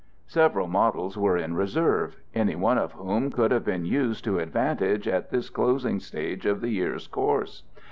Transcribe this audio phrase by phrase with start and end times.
[0.25, 5.07] Several models were in reserve, any one of whom could have been used to advantage
[5.07, 7.61] at this closing stage of the year's course.